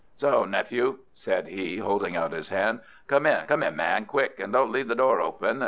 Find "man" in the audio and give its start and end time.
3.75-4.07